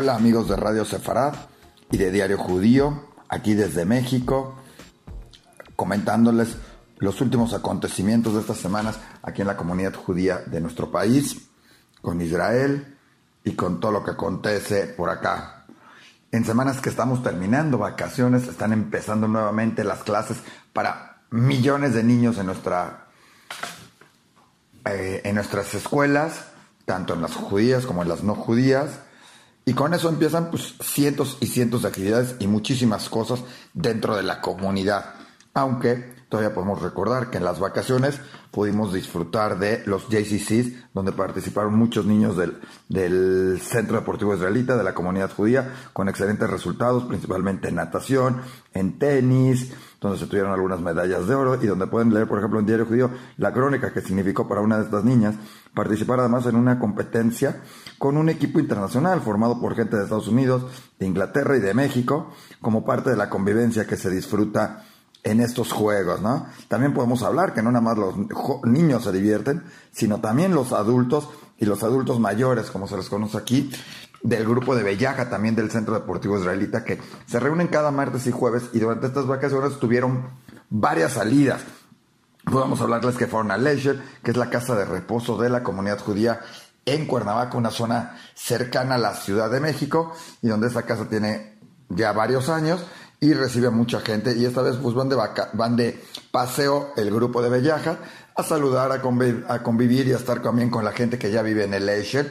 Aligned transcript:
Hola 0.00 0.14
amigos 0.14 0.48
de 0.48 0.54
Radio 0.54 0.84
Sefarad 0.84 1.34
y 1.90 1.96
de 1.96 2.12
Diario 2.12 2.38
Judío, 2.38 3.08
aquí 3.28 3.54
desde 3.54 3.84
México, 3.84 4.54
comentándoles 5.74 6.56
los 6.98 7.20
últimos 7.20 7.52
acontecimientos 7.52 8.34
de 8.34 8.42
estas 8.42 8.58
semanas 8.58 9.00
aquí 9.22 9.40
en 9.40 9.48
la 9.48 9.56
comunidad 9.56 9.96
judía 9.96 10.38
de 10.46 10.60
nuestro 10.60 10.92
país, 10.92 11.48
con 12.00 12.20
Israel 12.20 12.96
y 13.42 13.56
con 13.56 13.80
todo 13.80 13.90
lo 13.90 14.04
que 14.04 14.12
acontece 14.12 14.84
por 14.86 15.10
acá. 15.10 15.66
En 16.30 16.44
semanas 16.44 16.80
que 16.80 16.90
estamos 16.90 17.24
terminando 17.24 17.76
vacaciones, 17.76 18.46
están 18.46 18.72
empezando 18.72 19.26
nuevamente 19.26 19.82
las 19.82 20.04
clases 20.04 20.36
para 20.72 21.22
millones 21.30 21.92
de 21.94 22.04
niños 22.04 22.38
en, 22.38 22.46
nuestra, 22.46 23.08
eh, 24.84 25.22
en 25.24 25.34
nuestras 25.34 25.74
escuelas, 25.74 26.44
tanto 26.84 27.14
en 27.14 27.20
las 27.20 27.34
judías 27.34 27.84
como 27.84 28.02
en 28.04 28.08
las 28.08 28.22
no 28.22 28.36
judías. 28.36 29.00
Y 29.68 29.74
con 29.74 29.92
eso 29.92 30.08
empiezan 30.08 30.50
pues, 30.50 30.76
cientos 30.80 31.36
y 31.42 31.46
cientos 31.46 31.82
de 31.82 31.88
actividades 31.88 32.36
y 32.38 32.46
muchísimas 32.46 33.10
cosas 33.10 33.40
dentro 33.74 34.16
de 34.16 34.22
la 34.22 34.40
comunidad. 34.40 35.12
Aunque 35.52 36.14
todavía 36.28 36.54
podemos 36.54 36.82
recordar 36.82 37.30
que 37.30 37.38
en 37.38 37.44
las 37.44 37.60
vacaciones 37.60 38.20
pudimos 38.50 38.92
disfrutar 38.92 39.58
de 39.58 39.82
los 39.86 40.08
JCCs, 40.08 40.92
donde 40.94 41.12
participaron 41.12 41.74
muchos 41.74 42.06
niños 42.06 42.36
del, 42.36 42.58
del 42.88 43.60
Centro 43.62 43.96
Deportivo 43.96 44.34
Israelita, 44.34 44.76
de 44.76 44.84
la 44.84 44.94
comunidad 44.94 45.32
judía, 45.34 45.72
con 45.92 46.08
excelentes 46.08 46.48
resultados, 46.48 47.04
principalmente 47.04 47.68
en 47.68 47.76
natación, 47.76 48.42
en 48.74 48.98
tenis, 48.98 49.72
donde 50.00 50.18
se 50.18 50.26
tuvieron 50.26 50.52
algunas 50.52 50.80
medallas 50.80 51.26
de 51.26 51.34
oro 51.34 51.58
y 51.60 51.66
donde 51.66 51.86
pueden 51.86 52.14
leer, 52.14 52.28
por 52.28 52.38
ejemplo, 52.38 52.60
en 52.60 52.66
Diario 52.66 52.86
Judío 52.86 53.10
la 53.36 53.52
crónica 53.52 53.92
que 53.92 54.00
significó 54.00 54.46
para 54.46 54.60
una 54.60 54.78
de 54.78 54.84
estas 54.84 55.04
niñas 55.04 55.34
participar 55.74 56.20
además 56.20 56.46
en 56.46 56.56
una 56.56 56.78
competencia 56.78 57.62
con 57.98 58.16
un 58.16 58.28
equipo 58.28 58.60
internacional 58.60 59.20
formado 59.20 59.60
por 59.60 59.74
gente 59.74 59.96
de 59.96 60.04
Estados 60.04 60.28
Unidos, 60.28 60.64
de 60.98 61.06
Inglaterra 61.06 61.56
y 61.56 61.60
de 61.60 61.74
México, 61.74 62.32
como 62.60 62.84
parte 62.84 63.10
de 63.10 63.16
la 63.16 63.28
convivencia 63.28 63.86
que 63.86 63.96
se 63.96 64.10
disfruta 64.10 64.84
en 65.24 65.40
estos 65.40 65.72
juegos, 65.72 66.20
¿no? 66.20 66.46
También 66.68 66.94
podemos 66.94 67.22
hablar 67.22 67.54
que 67.54 67.62
no 67.62 67.70
nada 67.70 67.82
más 67.82 67.98
los 67.98 68.14
niños 68.64 69.04
se 69.04 69.12
divierten, 69.12 69.64
sino 69.92 70.20
también 70.20 70.54
los 70.54 70.72
adultos 70.72 71.28
y 71.58 71.66
los 71.66 71.82
adultos 71.82 72.20
mayores, 72.20 72.70
como 72.70 72.86
se 72.86 72.96
les 72.96 73.08
conoce 73.08 73.36
aquí, 73.36 73.70
del 74.22 74.44
grupo 74.44 74.74
de 74.74 74.82
Bellaja, 74.82 75.28
también 75.28 75.54
del 75.54 75.70
Centro 75.70 75.94
Deportivo 75.94 76.38
Israelita, 76.38 76.84
que 76.84 76.98
se 77.26 77.40
reúnen 77.40 77.68
cada 77.68 77.90
martes 77.90 78.26
y 78.26 78.32
jueves 78.32 78.70
y 78.72 78.78
durante 78.80 79.06
estas 79.06 79.26
vacaciones 79.26 79.78
tuvieron 79.78 80.30
varias 80.70 81.12
salidas. 81.12 81.62
Podemos 82.44 82.80
hablarles 82.80 83.16
que 83.16 83.26
fueron 83.26 83.50
a 83.50 83.58
Leisure, 83.58 84.00
que 84.22 84.30
es 84.30 84.36
la 84.36 84.50
casa 84.50 84.74
de 84.74 84.84
reposo 84.84 85.36
de 85.36 85.50
la 85.50 85.62
comunidad 85.62 85.98
judía 86.00 86.40
en 86.86 87.06
Cuernavaca, 87.06 87.58
una 87.58 87.70
zona 87.70 88.16
cercana 88.34 88.94
a 88.94 88.98
la 88.98 89.14
Ciudad 89.14 89.50
de 89.50 89.60
México, 89.60 90.14
y 90.40 90.48
donde 90.48 90.68
esta 90.68 90.84
casa 90.84 91.08
tiene 91.08 91.58
ya 91.90 92.12
varios 92.12 92.48
años 92.48 92.84
y 93.20 93.32
recibe 93.34 93.68
a 93.68 93.70
mucha 93.70 94.00
gente. 94.00 94.36
Y 94.36 94.44
esta 94.44 94.62
vez 94.62 94.76
pues 94.76 94.94
van 94.94 95.08
de, 95.08 95.16
vaca 95.16 95.50
van 95.52 95.76
de 95.76 96.02
paseo 96.30 96.92
el 96.96 97.10
grupo 97.10 97.42
de 97.42 97.48
Bellaja 97.48 97.98
a 98.34 98.42
saludar, 98.42 98.92
a, 98.92 99.54
a 99.54 99.62
convivir 99.62 100.06
y 100.06 100.12
a 100.12 100.16
estar 100.16 100.40
también 100.42 100.70
con 100.70 100.84
la 100.84 100.92
gente 100.92 101.18
que 101.18 101.30
ya 101.30 101.42
vive 101.42 101.64
en 101.64 101.74
el 101.74 101.86
Leisure. 101.86 102.30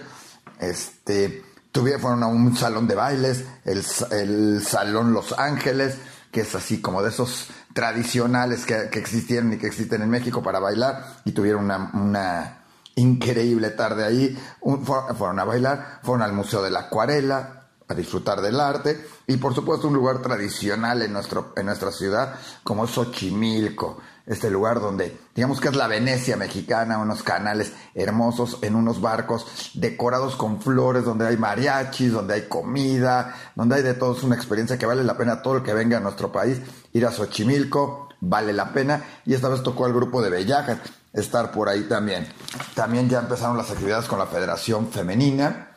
Este, 0.59 1.43
tuvieron, 1.71 2.01
fueron 2.01 2.23
a 2.23 2.27
un 2.27 2.55
salón 2.55 2.87
de 2.87 2.95
bailes, 2.95 3.43
el, 3.65 3.83
el 4.11 4.63
Salón 4.63 5.13
Los 5.13 5.37
Ángeles, 5.37 5.97
que 6.31 6.41
es 6.41 6.55
así 6.55 6.81
como 6.81 7.03
de 7.03 7.09
esos 7.09 7.49
tradicionales 7.73 8.65
que, 8.65 8.89
que 8.89 8.99
existieron 8.99 9.53
y 9.53 9.57
que 9.57 9.67
existen 9.67 10.01
en 10.01 10.09
México 10.09 10.41
para 10.41 10.59
bailar, 10.59 11.21
y 11.25 11.31
tuvieron 11.33 11.65
una, 11.65 11.91
una 11.93 12.57
increíble 12.95 13.69
tarde 13.71 14.05
ahí. 14.05 14.37
fueron 14.83 15.39
a 15.39 15.43
bailar, 15.43 15.99
fueron 16.03 16.23
al 16.23 16.33
Museo 16.33 16.61
de 16.61 16.71
la 16.71 16.81
Acuarela, 16.81 17.56
a 17.87 17.93
disfrutar 17.93 18.41
del 18.41 18.59
arte 18.59 19.07
y 19.27 19.37
por 19.37 19.55
supuesto 19.55 19.87
un 19.87 19.93
lugar 19.93 20.21
tradicional 20.21 21.01
en, 21.01 21.13
nuestro, 21.13 21.53
en 21.55 21.67
nuestra 21.67 21.91
ciudad 21.91 22.35
como 22.63 22.85
Xochimilco, 22.85 23.99
este 24.25 24.51
lugar 24.51 24.81
donde 24.81 25.17
digamos 25.33 25.61
que 25.61 25.69
es 25.69 25.75
la 25.75 25.87
Venecia 25.87 26.35
mexicana, 26.35 26.97
unos 26.97 27.23
canales 27.23 27.71
hermosos 27.95 28.57
en 28.61 28.75
unos 28.75 28.99
barcos 28.99 29.71
decorados 29.73 30.35
con 30.35 30.61
flores, 30.61 31.05
donde 31.05 31.27
hay 31.27 31.37
mariachis, 31.37 32.11
donde 32.11 32.33
hay 32.33 32.41
comida, 32.49 33.35
donde 33.55 33.75
hay 33.75 33.83
de 33.83 33.93
todo, 33.93 34.17
es 34.17 34.23
una 34.23 34.35
experiencia 34.35 34.77
que 34.77 34.85
vale 34.85 35.03
la 35.03 35.17
pena 35.17 35.41
todo 35.41 35.57
el 35.57 35.63
que 35.63 35.73
venga 35.73 35.97
a 35.97 36.01
nuestro 36.01 36.31
país, 36.31 36.59
ir 36.91 37.05
a 37.05 37.11
Xochimilco, 37.11 38.09
vale 38.19 38.51
la 38.51 38.73
pena 38.73 39.03
y 39.25 39.33
esta 39.33 39.47
vez 39.47 39.63
tocó 39.63 39.85
al 39.85 39.93
grupo 39.93 40.21
de 40.21 40.29
Bellajas 40.29 40.79
estar 41.13 41.51
por 41.51 41.69
ahí 41.69 41.83
también. 41.83 42.27
También 42.75 43.07
ya 43.07 43.19
empezaron 43.19 43.55
las 43.55 43.71
actividades 43.71 44.07
con 44.07 44.19
la 44.19 44.27
Federación 44.27 44.89
Femenina 44.89 45.69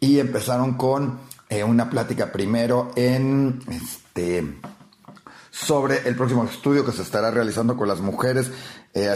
y 0.00 0.18
empezaron 0.18 0.74
con 0.74 1.29
eh, 1.50 1.64
una 1.64 1.90
plática 1.90 2.32
primero 2.32 2.92
en 2.94 3.60
este 3.68 4.60
sobre 5.50 6.08
el 6.08 6.14
próximo 6.14 6.44
estudio 6.44 6.86
que 6.86 6.92
se 6.92 7.02
estará 7.02 7.30
realizando 7.30 7.76
con 7.76 7.88
las 7.88 8.00
mujeres 8.00 8.50
eh, 8.94 9.12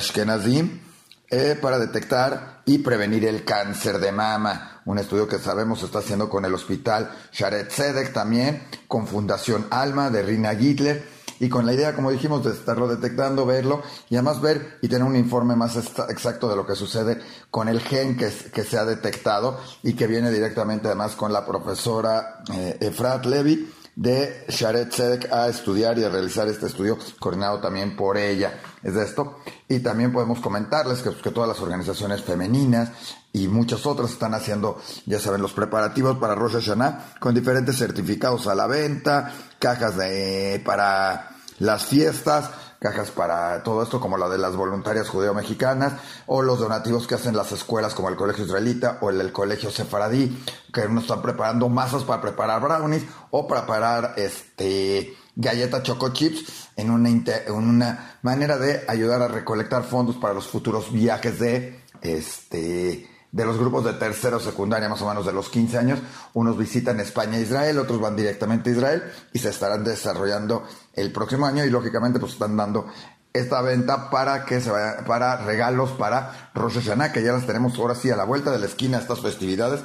eh, 1.31 1.59
para 1.63 1.79
detectar 1.79 2.63
y 2.67 2.79
prevenir 2.79 3.25
el 3.25 3.45
cáncer 3.45 3.99
de 3.99 4.13
mama. 4.13 4.83
Un 4.85 4.99
estudio 4.99 5.29
que 5.29 5.39
sabemos 5.39 5.79
se 5.79 5.87
está 5.87 6.01
haciendo 6.01 6.29
con 6.29 6.45
el 6.45 6.55
hospital 6.55 7.11
Sharet 7.33 7.71
Zedek 7.71 8.13
también, 8.13 8.65
con 8.89 9.07
Fundación 9.07 9.67
Alma 9.71 10.11
de 10.11 10.23
Rina 10.23 10.55
Gitler 10.55 11.14
y 11.41 11.49
con 11.49 11.67
la 11.67 11.73
idea, 11.73 11.95
como 11.95 12.11
dijimos, 12.11 12.45
de 12.45 12.53
estarlo 12.53 12.89
detectando, 12.89 13.47
verlo 13.47 13.83
y 14.09 14.17
además 14.17 14.41
ver 14.41 14.79
y 14.83 14.89
tener 14.89 15.05
un 15.05 15.17
informe 15.17 15.57
más 15.57 15.77
exacto 15.77 16.49
de 16.49 16.57
lo 16.57 16.67
que 16.67 16.75
sucede 16.75 17.21
con 17.51 17.69
el 17.69 17.81
gen 17.81 18.17
que, 18.17 18.31
que 18.53 18.65
se 18.65 18.79
ha 18.79 18.85
detectado 18.85 19.59
y 19.83 19.95
que 19.95 20.07
viene 20.07 20.31
directamente 20.31 20.89
además 20.89 21.15
con 21.17 21.33
la 21.33 21.47
profesora 21.47 22.43
eh, 22.53 22.79
Efrat 22.81 23.27
Levy 23.27 23.73
de 23.97 24.45
Sharet 24.49 24.93
Sedek 24.93 25.33
a 25.33 25.49
estudiar 25.49 25.99
y 25.99 26.05
a 26.05 26.09
realizar 26.09 26.49
este 26.49 26.67
estudio 26.67 26.99
coordinado 27.19 27.61
también 27.61 27.95
por 27.97 28.17
ella. 28.17 28.61
Es 28.83 28.95
de 28.95 29.05
esto. 29.05 29.39
Y 29.69 29.81
también 29.81 30.13
podemos 30.13 30.41
comentarles 30.41 31.01
que, 31.01 31.15
que, 31.15 31.31
todas 31.31 31.49
las 31.49 31.61
organizaciones 31.61 32.23
femeninas 32.23 32.91
y 33.33 33.49
muchas 33.49 33.87
otras 33.87 34.11
están 34.11 34.35
haciendo, 34.35 34.81
ya 35.07 35.19
saben, 35.19 35.43
los 35.43 35.53
preparativos 35.53 36.19
para 36.19 36.35
Rosh 36.35 36.55
Hashanah 36.55 37.15
con 37.19 37.35
diferentes 37.35 37.77
certificados 37.77 38.47
a 38.47 38.55
la 38.55 38.67
venta, 38.67 39.33
cajas 39.65 39.97
de, 39.97 40.61
para 40.63 41.31
las 41.59 41.87
fiestas, 41.87 42.51
cajas 42.79 43.11
para 43.11 43.63
todo 43.63 43.83
esto 43.83 43.99
como 43.99 44.19
la 44.19 44.29
de 44.29 44.37
las 44.37 44.57
voluntarias 44.57 45.09
judeo-mexicanas 45.09 45.95
o 46.27 46.43
los 46.43 46.59
donativos 46.59 47.07
que 47.07 47.15
hacen 47.15 47.35
las 47.35 47.51
escuelas 47.51 47.95
como 47.95 48.11
el 48.11 48.17
Colegio 48.17 48.45
Israelita 48.45 48.99
o 49.01 49.09
el, 49.09 49.33
Colegio 49.33 49.71
Sefaradí, 49.71 50.39
que 50.71 50.87
nos 50.87 51.05
están 51.05 51.23
preparando 51.23 51.71
masas 51.71 52.05
para 52.05 52.21
preparar 52.21 52.61
brownies 52.61 53.05
o 53.31 53.49
para 53.49 53.63
preparar 53.63 54.13
este 54.19 55.17
galletas 55.35 55.83
choco 55.83 56.11
chips 56.13 56.69
en 56.77 56.91
una, 56.91 57.09
en 57.09 57.55
una 57.55 58.19
manera 58.21 58.59
de 58.59 58.85
ayudar 58.87 59.23
a 59.23 59.29
recolectar 59.29 59.83
fondos 59.85 60.17
para 60.17 60.35
los 60.35 60.47
futuros 60.47 60.93
viajes 60.93 61.39
de 61.39 61.81
este 62.03 63.09
de 63.35 63.45
los 63.45 63.59
grupos 63.59 63.85
de 63.85 63.95
tercero 63.95 64.39
secundaria, 64.39 64.89
más 64.89 65.03
o 65.03 65.09
menos 65.09 65.27
de 65.27 65.33
los 65.33 65.49
15 65.49 65.77
años, 65.77 65.99
unos 66.35 66.57
visitan 66.57 67.01
España 67.01 67.37
e 67.37 67.43
Israel, 67.43 67.81
otros 67.81 68.01
van 68.01 68.15
directamente 68.15 68.71
a 68.71 68.73
Israel 68.75 69.03
y 69.33 69.41
se 69.41 69.49
estarán 69.49 69.83
desarrollando 69.83 70.63
el 70.93 71.11
próximo 71.11 71.45
año 71.45 71.65
y 71.65 71.71
lógicamente 71.71 72.21
pues 72.21 72.35
están 72.35 72.57
dando 72.57 72.87
esta 73.33 73.61
venta 73.61 74.09
para 74.09 74.45
que 74.45 74.61
se 74.61 74.71
vaya, 74.71 75.05
para 75.05 75.39
regalos 75.39 75.91
para 75.91 76.53
Rosh 76.55 76.75
Hashanah, 76.75 77.11
que 77.11 77.25
ya 77.25 77.33
las 77.33 77.45
tenemos 77.45 77.77
ahora 77.77 77.97
sí 77.97 78.09
a 78.09 78.15
la 78.15 78.23
vuelta 78.23 78.53
de 78.53 78.61
la 78.61 78.67
esquina 78.67 78.99
estas 78.99 79.21
festividades 79.21 79.81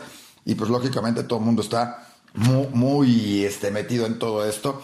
y 0.45 0.53
pues 0.53 0.69
lógicamente 0.69 1.23
todo 1.23 1.39
el 1.39 1.45
mundo 1.45 1.63
está 1.63 2.07
muy, 2.35 2.67
muy 2.67 3.45
este, 3.45 3.71
metido 3.71 4.05
en 4.05 4.19
todo 4.19 4.45
esto. 4.45 4.83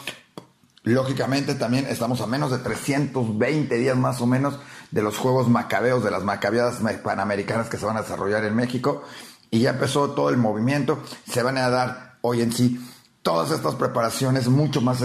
Lógicamente 0.81 1.53
también 1.53 1.85
estamos 1.85 2.19
a 2.21 2.25
menos 2.25 2.49
de 2.49 2.57
320 2.57 3.75
días 3.75 3.95
más 3.95 4.21
o 4.21 4.25
menos 4.25 4.57
de 4.91 5.01
los 5.01 5.17
Juegos 5.17 5.47
Macabeos, 5.47 6.03
de 6.03 6.11
las 6.11 6.23
Macabeadas 6.23 6.79
Panamericanas 7.03 7.69
que 7.69 7.77
se 7.77 7.85
van 7.85 7.97
a 7.97 8.01
desarrollar 8.01 8.43
en 8.45 8.55
México. 8.55 9.03
Y 9.51 9.59
ya 9.61 9.71
empezó 9.71 10.11
todo 10.11 10.29
el 10.29 10.37
movimiento. 10.37 11.01
Se 11.29 11.43
van 11.43 11.57
a 11.57 11.69
dar 11.69 12.17
hoy 12.21 12.41
en 12.41 12.51
sí 12.51 12.79
todas 13.21 13.51
estas 13.51 13.75
preparaciones 13.75 14.47
mucho 14.47 14.81
más, 14.81 15.03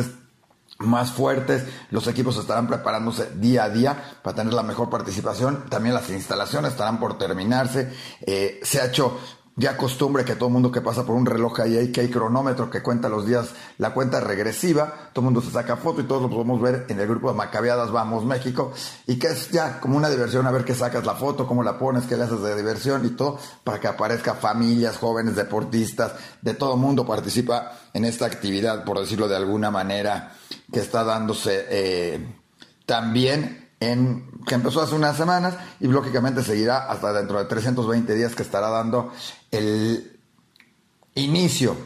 más 0.79 1.13
fuertes. 1.13 1.65
Los 1.91 2.07
equipos 2.07 2.37
estarán 2.37 2.67
preparándose 2.67 3.31
día 3.37 3.65
a 3.65 3.71
día 3.71 4.19
para 4.23 4.37
tener 4.37 4.53
la 4.53 4.63
mejor 4.63 4.91
participación. 4.91 5.65
También 5.69 5.95
las 5.95 6.11
instalaciones 6.11 6.73
estarán 6.73 7.01
por 7.01 7.17
terminarse. 7.17 7.93
Eh, 8.21 8.61
se 8.63 8.81
ha 8.81 8.87
hecho 8.87 9.19
ya 9.61 9.77
costumbre 9.77 10.25
que 10.25 10.37
todo 10.37 10.49
mundo 10.49 10.73
que 10.73 10.81
pasa 10.81 11.05
por 11.05 11.15
un 11.15 11.27
reloj 11.27 11.61
ahí 11.61 11.77
hay 11.77 11.93
que 11.93 12.01
hay 12.01 12.09
cronómetro 12.09 12.71
que 12.71 12.83
cuenta 12.83 13.11
los 13.11 13.27
días, 13.27 13.51
la 13.77 13.93
cuenta 13.93 14.19
regresiva, 14.19 15.11
todo 15.13 15.23
mundo 15.23 15.43
se 15.43 15.51
saca 15.51 15.77
foto 15.77 16.01
y 16.01 16.05
todos 16.05 16.23
lo 16.23 16.31
podemos 16.31 16.63
ver 16.63 16.87
en 16.89 16.99
el 16.99 17.07
grupo 17.07 17.31
de 17.31 17.37
Macabeadas 17.37 17.93
Vamos 17.93 18.25
México 18.25 18.73
y 19.07 19.19
que 19.19 19.27
es 19.27 19.51
ya 19.51 19.79
como 19.79 19.99
una 19.99 20.09
diversión 20.09 20.47
a 20.47 20.51
ver 20.51 20.65
qué 20.65 20.75
sacas 20.75 21.05
la 21.05 21.15
foto, 21.15 21.47
cómo 21.47 21.63
la 21.63 21.79
pones, 21.79 22.05
qué 22.07 22.17
le 22.17 22.25
haces 22.25 22.41
de 22.41 22.57
diversión 22.57 23.05
y 23.05 23.11
todo 23.11 23.39
para 23.63 23.79
que 23.79 23.89
aparezca 23.89 24.35
familias, 24.35 24.97
jóvenes, 24.97 25.37
deportistas, 25.37 26.15
de 26.41 26.55
todo 26.55 26.79
mundo 26.79 27.05
participa 27.05 27.73
en 27.93 28.07
esta 28.07 28.25
actividad, 28.25 28.85
por 28.85 28.99
decirlo 28.99 29.29
de 29.29 29.37
alguna 29.37 29.71
manera, 29.71 30.33
que 30.73 30.81
está 30.81 31.05
dándose 31.05 31.67
eh, 31.69 32.35
también 32.87 33.70
en, 33.81 34.31
que 34.47 34.55
empezó 34.55 34.83
hace 34.83 34.95
unas 34.95 35.17
semanas 35.17 35.55
y 35.81 35.89
lógicamente 35.89 36.43
seguirá 36.45 36.91
hasta 36.91 37.13
dentro 37.13 37.39
de 37.39 37.47
320 37.47 38.15
días 38.15 38.35
que 38.35 38.43
estará 38.43 38.69
dando 38.69 39.13
el 39.51 40.21
inicio 41.15 41.77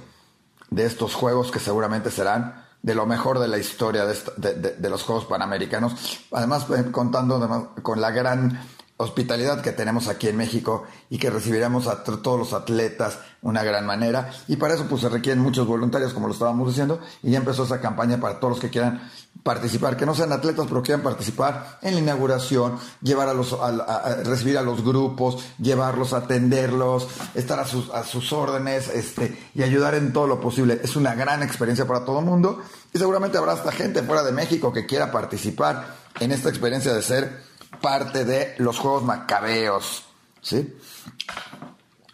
de 0.71 0.87
estos 0.87 1.15
juegos 1.15 1.51
que 1.51 1.61
seguramente 1.61 2.11
serán 2.11 2.65
de 2.83 2.95
lo 2.95 3.07
mejor 3.07 3.39
de 3.39 3.49
la 3.49 3.57
historia 3.57 4.05
de, 4.05 4.91
los 4.91 5.03
Juegos 5.05 5.25
Panamericanos. 5.25 6.21
Además, 6.33 6.67
eh, 6.69 6.91
contando 6.91 7.73
con 7.83 7.99
la 7.99 8.11
gran 8.11 8.61
hospitalidad 8.99 9.63
que 9.63 9.73
tenemos 9.73 10.09
aquí 10.09 10.29
en 10.29 10.37
México 10.37 10.85
y 11.09 11.19
que 11.19 11.31
recibiremos 11.31 11.87
a 11.87 12.05
todos 12.05 12.39
los 12.39 12.53
atletas 12.53 13.19
una 13.43 13.63
gran 13.65 13.87
manera 13.87 14.31
y 14.47 14.57
para 14.57 14.75
eso 14.75 14.87
pues 14.89 15.03
se 15.03 15.09
requieren 15.09 15.43
muchos 15.43 15.67
voluntarios 15.67 16.15
como 16.15 16.29
lo 16.29 16.33
estábamos 16.33 16.69
diciendo 16.69 17.01
y 17.23 17.33
ya 17.33 17.39
empezó 17.39 17.65
esa 17.65 17.81
campaña 17.81 18.21
para 18.21 18.39
todos 18.39 18.53
los 18.53 18.61
que 18.61 18.71
quieran 18.71 19.11
participar 19.45 19.97
que 19.97 20.07
no 20.07 20.15
sean 20.15 20.33
atletas 20.33 20.67
pero 20.69 20.83
quieran 20.83 21.03
participar 21.03 21.79
en 21.83 21.95
la 21.95 22.01
inauguración 22.01 22.79
llevar 23.03 23.29
a 23.29 23.35
los 23.35 23.53
a, 23.53 24.23
recibir 24.25 24.59
a 24.59 24.63
los 24.63 24.83
grupos 24.83 25.45
llevarlos 25.59 26.13
atenderlos 26.13 27.07
estar 27.35 27.61
a 27.61 27.67
sus, 27.67 27.91
a 27.91 28.03
sus 28.03 28.33
órdenes 28.33 28.89
este 28.89 29.39
y 29.55 29.63
ayudar 29.63 29.95
en 29.95 30.13
todo 30.13 30.27
lo 30.27 30.41
posible 30.41 30.81
es 30.83 30.97
una 30.97 31.15
gran 31.15 31.43
experiencia 31.43 31.87
para 31.87 32.05
todo 32.05 32.19
el 32.19 32.25
mundo 32.25 32.61
y 32.93 32.99
seguramente 32.99 33.39
habrá 33.39 33.53
hasta 33.53 33.71
gente 33.71 34.03
fuera 34.03 34.23
de 34.23 34.33
México 34.33 34.73
que 34.73 34.87
quiera 34.87 35.13
participar 35.13 35.95
en 36.21 36.33
esta 36.33 36.49
experiencia 36.49 36.95
de 36.95 37.03
ser 37.03 37.43
parte 37.81 38.25
de 38.25 38.55
los 38.59 38.79
Juegos 38.79 39.03
Macabeos. 39.03 40.05
¿sí? 40.41 40.77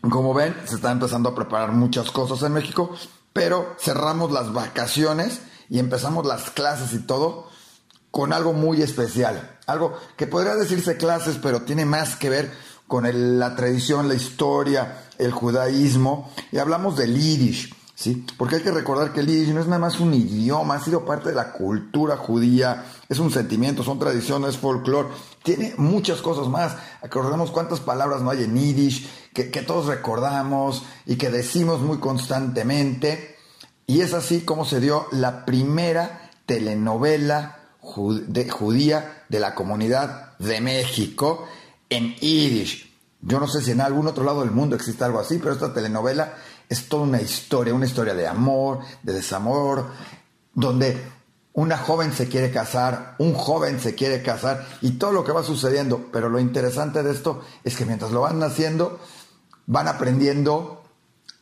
Como 0.00 0.32
ven, 0.34 0.56
se 0.64 0.76
están 0.76 0.92
empezando 0.92 1.28
a 1.28 1.34
preparar 1.34 1.72
muchas 1.72 2.10
cosas 2.10 2.42
en 2.42 2.52
México, 2.52 2.94
pero 3.32 3.76
cerramos 3.78 4.32
las 4.32 4.52
vacaciones 4.52 5.42
y 5.70 5.78
empezamos 5.78 6.26
las 6.26 6.50
clases 6.50 6.92
y 6.92 6.98
todo 6.98 7.46
con 8.10 8.32
algo 8.32 8.52
muy 8.52 8.82
especial. 8.82 9.58
Algo 9.66 9.96
que 10.16 10.26
podría 10.26 10.56
decirse 10.56 10.96
clases, 10.96 11.38
pero 11.40 11.62
tiene 11.62 11.84
más 11.84 12.16
que 12.16 12.28
ver 12.28 12.52
con 12.88 13.06
la 13.38 13.54
tradición, 13.54 14.08
la 14.08 14.14
historia, 14.14 15.04
el 15.16 15.30
judaísmo. 15.30 16.30
Y 16.50 16.58
hablamos 16.58 16.96
del 16.96 17.16
Yiddish. 17.16 17.72
¿sí? 18.00 18.26
Porque 18.38 18.56
hay 18.56 18.62
que 18.62 18.70
recordar 18.70 19.12
que 19.12 19.20
el 19.20 19.26
yiddish 19.26 19.52
no 19.52 19.60
es 19.60 19.66
nada 19.66 19.78
más 19.78 20.00
un 20.00 20.14
idioma, 20.14 20.76
ha 20.76 20.80
sido 20.80 21.04
parte 21.04 21.28
de 21.28 21.34
la 21.34 21.52
cultura 21.52 22.16
judía, 22.16 22.86
es 23.10 23.18
un 23.18 23.30
sentimiento, 23.30 23.82
son 23.82 23.98
tradiciones, 23.98 24.56
folclore, 24.56 25.10
tiene 25.42 25.74
muchas 25.76 26.22
cosas 26.22 26.48
más. 26.48 26.76
Recordemos 27.02 27.50
cuántas 27.50 27.80
palabras 27.80 28.22
no 28.22 28.30
hay 28.30 28.44
en 28.44 28.56
yiddish, 28.56 29.06
que, 29.34 29.44
todos 29.62 29.86
recordamos 29.86 30.82
y 31.04 31.16
que 31.16 31.28
decimos 31.28 31.80
muy 31.80 31.98
constantemente. 31.98 33.36
Y 33.90 34.02
es 34.02 34.14
así 34.14 34.42
como 34.42 34.64
se 34.64 34.78
dio 34.78 35.08
la 35.10 35.44
primera 35.44 36.30
telenovela 36.46 37.58
judía 37.80 39.24
de 39.28 39.40
la 39.40 39.52
comunidad 39.56 40.38
de 40.38 40.60
México 40.60 41.48
en 41.88 42.14
yiddish. 42.14 42.88
Yo 43.20 43.40
no 43.40 43.48
sé 43.48 43.60
si 43.60 43.72
en 43.72 43.80
algún 43.80 44.06
otro 44.06 44.22
lado 44.22 44.42
del 44.42 44.52
mundo 44.52 44.76
existe 44.76 45.02
algo 45.02 45.18
así, 45.18 45.38
pero 45.38 45.54
esta 45.54 45.74
telenovela 45.74 46.34
es 46.68 46.88
toda 46.88 47.02
una 47.02 47.20
historia, 47.20 47.74
una 47.74 47.86
historia 47.86 48.14
de 48.14 48.28
amor, 48.28 48.78
de 49.02 49.12
desamor, 49.12 49.86
donde 50.54 50.96
una 51.54 51.76
joven 51.76 52.12
se 52.12 52.28
quiere 52.28 52.52
casar, 52.52 53.16
un 53.18 53.34
joven 53.34 53.80
se 53.80 53.96
quiere 53.96 54.22
casar 54.22 54.68
y 54.82 54.92
todo 54.92 55.10
lo 55.10 55.24
que 55.24 55.32
va 55.32 55.42
sucediendo. 55.42 56.10
Pero 56.12 56.28
lo 56.28 56.38
interesante 56.38 57.02
de 57.02 57.10
esto 57.10 57.42
es 57.64 57.74
que 57.74 57.86
mientras 57.86 58.12
lo 58.12 58.20
van 58.20 58.40
haciendo, 58.44 59.00
van 59.66 59.88
aprendiendo 59.88 60.84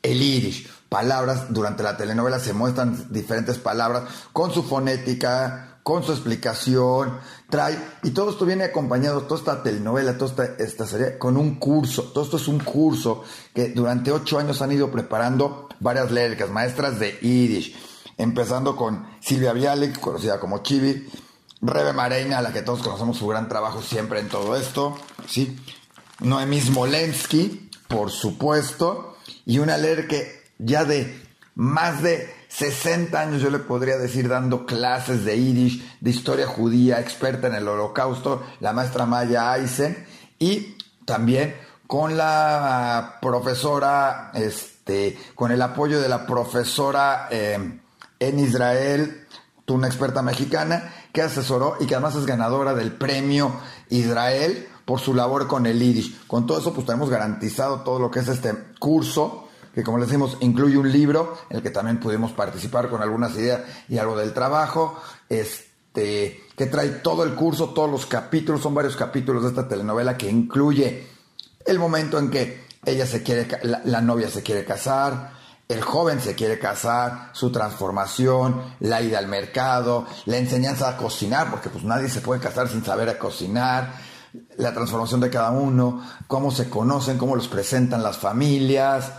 el 0.03 0.23
irish. 0.23 0.78
Palabras, 0.89 1.53
durante 1.53 1.83
la 1.83 1.97
telenovela 1.97 2.39
se 2.39 2.55
muestran 2.55 3.09
diferentes 3.11 3.59
palabras 3.59 4.05
con 4.33 4.53
su 4.53 4.63
fonética, 4.63 5.81
con 5.83 6.03
su 6.03 6.13
explicación, 6.13 7.19
trae, 7.49 7.79
y 8.03 8.11
todo 8.11 8.31
esto 8.31 8.45
viene 8.45 8.65
acompañado, 8.65 9.23
toda 9.23 9.41
esta 9.41 9.63
telenovela, 9.63 10.19
toda 10.19 10.57
esta, 10.59 10.87
serie, 10.87 11.17
con 11.17 11.37
un 11.37 11.55
curso. 11.55 12.05
Todo 12.13 12.25
esto 12.25 12.37
es 12.37 12.47
un 12.47 12.59
curso 12.61 13.25
que 13.55 13.71
durante 13.71 14.13
ocho 14.13 14.39
años 14.39 14.61
han 14.61 14.73
ido 14.73 14.91
preparando 14.91 15.67
varias 15.81 16.11
léricas, 16.11 16.51
maestras 16.51 16.99
de 16.99 17.19
Yiddish, 17.21 17.75
empezando 18.19 18.77
con 18.77 19.07
Silvia 19.21 19.55
Bialik, 19.55 19.99
conocida 19.99 20.39
como 20.39 20.63
Chibi, 20.63 21.09
Rebe 21.63 21.93
Mareina, 21.93 22.39
a 22.39 22.43
la 22.43 22.53
que 22.53 22.63
todos 22.63 22.83
conocemos 22.83 23.17
su 23.17 23.27
gran 23.27 23.49
trabajo 23.49 23.81
siempre 23.83 24.21
en 24.21 24.29
todo 24.29 24.57
esto, 24.57 24.95
¿sí? 25.27 25.59
Noemí 26.21 26.61
Smolensky, 26.61 27.71
por 27.89 28.11
supuesto, 28.11 29.17
y 29.47 29.59
una 29.59 29.79
leer 29.79 30.07
que 30.07 30.38
ya 30.59 30.85
de 30.85 31.29
más 31.55 32.03
de 32.03 32.33
60 32.49 33.21
años 33.21 33.43
yo 33.43 33.51
le 33.51 33.59
podría 33.59 33.99
decir 33.99 34.29
dando 34.29 34.65
clases 34.65 35.25
de 35.25 35.39
Yiddish, 35.39 35.99
de 36.01 36.11
historia 36.11 36.47
judía, 36.47 37.01
experta 37.01 37.49
en 37.49 37.55
el 37.55 37.69
holocausto, 37.69 38.43
la 38.61 38.73
maestra 38.73 39.07
Maya 39.07 39.57
Eisen, 39.57 40.07
y 40.39 40.77
también 41.05 41.57
con 41.87 42.17
la 42.17 43.19
profesora, 43.21 44.31
este, 44.35 45.19
con 45.35 45.51
el 45.51 45.61
apoyo 45.63 46.01
de 46.01 46.09
la 46.09 46.27
profesora 46.27 47.29
eh, 47.31 47.81
en 48.21 48.39
Israel, 48.39 49.27
una 49.67 49.87
experta 49.87 50.23
mexicana, 50.23 50.95
que 51.13 51.23
asesoró 51.23 51.77
y 51.81 51.87
que 51.87 51.95
además 51.95 52.15
es 52.15 52.25
ganadora 52.25 52.75
del 52.75 52.93
premio 52.93 53.53
Israel 53.91 54.69
por 54.85 55.01
su 55.01 55.13
labor 55.13 55.47
con 55.47 55.67
el 55.67 55.79
Yiddish. 55.79 56.27
Con 56.27 56.47
todo 56.47 56.61
eso, 56.61 56.73
pues 56.73 56.87
tenemos 56.87 57.11
garantizado 57.11 57.81
todo 57.81 57.99
lo 57.99 58.11
que 58.11 58.21
es 58.21 58.29
este 58.29 58.55
curso 58.79 59.48
que 59.75 59.83
como 59.83 59.99
les 59.99 60.09
decimos 60.09 60.37
incluye 60.41 60.77
un 60.77 60.91
libro 60.91 61.37
en 61.51 61.59
el 61.59 61.63
que 61.63 61.71
también 61.71 62.01
pudimos 62.01 62.33
participar 62.33 62.89
con 62.89 63.03
algunas 63.03 63.35
ideas 63.37 63.63
y 63.89 63.99
algo 63.99 64.17
del 64.17 64.33
trabajo, 64.33 65.01
este, 65.29 66.45
que 66.57 66.67
trae 66.67 66.89
todo 66.89 67.25
el 67.25 67.35
curso, 67.35 67.71
todos 67.71 67.91
los 67.91 68.07
capítulos, 68.07 68.63
son 68.63 68.75
varios 68.75 68.97
capítulos 68.97 69.43
de 69.43 69.51
esta 69.51 69.69
telenovela 69.69 70.17
que 70.17 70.31
incluye 70.31 71.07
el 71.65 71.79
momento 71.79 72.19
en 72.19 72.31
que 72.31 72.67
ella 72.85 73.07
se 73.07 73.23
quiere, 73.23 73.47
la, 73.63 74.01
novia 74.01 74.31
se 74.31 74.43
quiere 74.43 74.65
casar, 74.65 75.33
el 75.69 75.83
joven 75.83 76.21
se 76.21 76.35
quiere 76.35 76.59
casar, 76.59 77.31
su 77.33 77.53
transformación, 77.53 78.63
la 78.81 79.03
ida 79.03 79.19
al 79.19 79.29
mercado, 79.29 80.07
la 80.25 80.39
enseñanza 80.39 80.89
a 80.89 80.97
cocinar, 80.97 81.51
porque 81.51 81.69
pues 81.69 81.85
nadie 81.85 82.09
se 82.09 82.23
puede 82.23 82.41
casar 82.41 82.69
sin 82.69 82.85
saber 82.85 83.09
a 83.09 83.19
cocinar, 83.19 83.93
la 84.57 84.73
transformación 84.73 85.21
de 85.21 85.31
cada 85.31 85.51
uno, 85.51 86.03
cómo 86.27 86.51
se 86.51 86.71
conocen, 86.71 87.19
cómo 87.19 87.37
los 87.37 87.49
presentan 87.49 88.03
las 88.03 88.19
familias, 88.19 89.13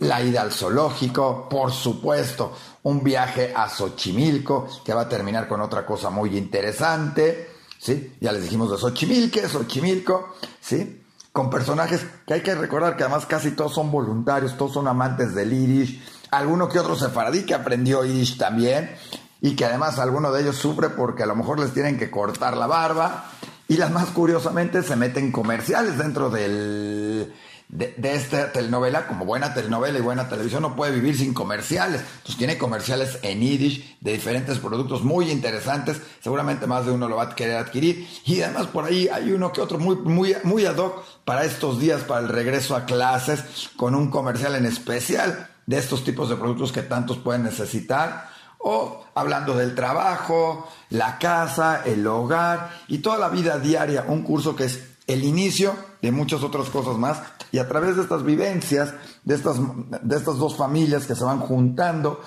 la 0.00 0.22
ida 0.22 0.42
al 0.42 0.52
zoológico, 0.52 1.48
por 1.48 1.72
supuesto, 1.72 2.52
un 2.82 3.02
viaje 3.02 3.52
a 3.54 3.68
Xochimilco, 3.68 4.68
que 4.84 4.92
va 4.92 5.02
a 5.02 5.08
terminar 5.08 5.48
con 5.48 5.60
otra 5.60 5.86
cosa 5.86 6.10
muy 6.10 6.36
interesante, 6.36 7.50
¿sí? 7.78 8.14
Ya 8.20 8.32
les 8.32 8.42
dijimos 8.42 8.70
de 8.70 8.78
Xochimilco, 8.78 9.40
Xochimilco, 9.48 10.34
¿sí? 10.60 11.02
Con 11.32 11.50
personajes 11.50 12.04
que 12.26 12.34
hay 12.34 12.40
que 12.42 12.54
recordar 12.54 12.96
que 12.96 13.04
además 13.04 13.26
casi 13.26 13.52
todos 13.52 13.74
son 13.74 13.90
voluntarios, 13.90 14.56
todos 14.56 14.72
son 14.72 14.88
amantes 14.88 15.34
del 15.34 15.52
Irish, 15.52 16.02
alguno 16.30 16.68
que 16.68 16.78
otro 16.78 16.96
sefaradí 16.96 17.44
que 17.44 17.54
aprendió 17.54 18.04
Irish 18.04 18.36
también, 18.36 18.94
y 19.40 19.56
que 19.56 19.64
además 19.64 19.98
alguno 19.98 20.32
de 20.32 20.42
ellos 20.42 20.56
sufre 20.56 20.88
porque 20.90 21.22
a 21.22 21.26
lo 21.26 21.36
mejor 21.36 21.60
les 21.60 21.72
tienen 21.72 21.98
que 21.98 22.10
cortar 22.10 22.56
la 22.56 22.66
barba, 22.66 23.30
y 23.68 23.76
las 23.76 23.90
más 23.90 24.10
curiosamente 24.10 24.82
se 24.82 24.96
meten 24.96 25.32
comerciales 25.32 25.96
dentro 25.96 26.28
del 26.28 27.32
de, 27.68 27.94
esta 28.14 28.52
telenovela, 28.52 29.06
como 29.06 29.24
buena 29.24 29.54
telenovela 29.54 29.98
y 29.98 30.02
buena 30.02 30.28
televisión, 30.28 30.62
no 30.62 30.76
puede 30.76 30.92
vivir 30.92 31.16
sin 31.16 31.34
comerciales. 31.34 32.00
Entonces 32.00 32.36
tiene 32.36 32.58
comerciales 32.58 33.18
en 33.22 33.40
Yiddish 33.40 33.98
de 34.00 34.12
diferentes 34.12 34.58
productos 34.58 35.02
muy 35.02 35.30
interesantes. 35.30 36.00
Seguramente 36.20 36.66
más 36.66 36.86
de 36.86 36.92
uno 36.92 37.08
lo 37.08 37.16
va 37.16 37.24
a 37.24 37.34
querer 37.34 37.56
adquirir. 37.56 38.08
Y 38.24 38.42
además 38.42 38.66
por 38.68 38.84
ahí 38.84 39.08
hay 39.08 39.32
uno 39.32 39.52
que 39.52 39.60
otro 39.60 39.78
muy, 39.78 39.96
muy, 39.96 40.36
muy 40.44 40.66
ad 40.66 40.76
hoc 40.76 41.04
para 41.24 41.44
estos 41.44 41.80
días, 41.80 42.02
para 42.02 42.20
el 42.20 42.28
regreso 42.28 42.76
a 42.76 42.84
clases, 42.84 43.70
con 43.76 43.94
un 43.94 44.10
comercial 44.10 44.54
en 44.54 44.66
especial 44.66 45.50
de 45.66 45.78
estos 45.78 46.04
tipos 46.04 46.28
de 46.28 46.36
productos 46.36 46.70
que 46.70 46.82
tantos 46.82 47.18
pueden 47.18 47.42
necesitar. 47.42 48.30
O 48.58 49.04
hablando 49.14 49.54
del 49.54 49.74
trabajo, 49.74 50.68
la 50.90 51.18
casa, 51.18 51.82
el 51.84 52.06
hogar 52.06 52.70
y 52.88 52.98
toda 52.98 53.18
la 53.18 53.28
vida 53.28 53.58
diaria. 53.58 54.04
Un 54.06 54.22
curso 54.22 54.54
que 54.54 54.64
es 54.64 54.82
el 55.06 55.22
inicio 55.24 55.74
de 56.00 56.12
muchas 56.12 56.42
otras 56.42 56.70
cosas 56.70 56.96
más 56.96 57.18
y 57.54 57.60
a 57.60 57.68
través 57.68 57.94
de 57.94 58.02
estas 58.02 58.24
vivencias, 58.24 58.94
de 59.22 59.36
estas, 59.36 59.58
de 60.02 60.16
estas 60.16 60.38
dos 60.38 60.56
familias 60.56 61.06
que 61.06 61.14
se 61.14 61.22
van 61.22 61.38
juntando 61.38 62.20